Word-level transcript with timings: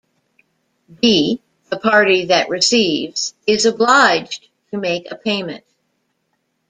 B, 0.99 1.43
the 1.69 1.77
party 1.77 2.25
that 2.25 2.49
receives, 2.49 3.35
is 3.45 3.67
obliged 3.67 4.47
to 4.71 4.79
make 4.79 5.11
a 5.11 5.15
payment. 5.15 5.63